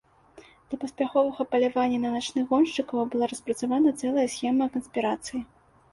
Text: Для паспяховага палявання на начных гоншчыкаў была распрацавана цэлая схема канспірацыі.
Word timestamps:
Для 0.67 0.77
паспяховага 0.83 1.45
палявання 1.51 1.99
на 2.05 2.09
начных 2.17 2.43
гоншчыкаў 2.53 3.05
была 3.17 3.25
распрацавана 3.35 3.89
цэлая 4.03 4.25
схема 4.37 4.65
канспірацыі. 4.79 5.41